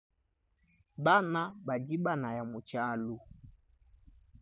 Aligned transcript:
Bana 1.03 1.41
badi 1.65 1.95
banaya 2.03 2.43
mu 2.51 2.59
tshialu. 2.67 3.15